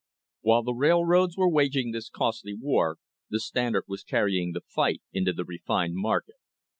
[0.39, 2.97] While the railroads were waging this costly war
[3.29, 6.37] the Stand ard was carrying the fight into the refined market.